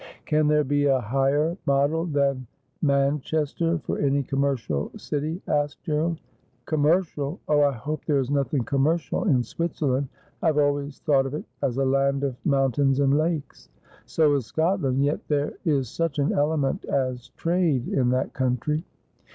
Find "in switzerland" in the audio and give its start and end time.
9.25-10.07